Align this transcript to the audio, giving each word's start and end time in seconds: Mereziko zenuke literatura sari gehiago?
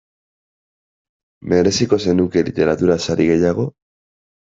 Mereziko 1.53 2.01
zenuke 2.07 2.47
literatura 2.51 3.01
sari 3.09 3.33
gehiago? 3.33 3.73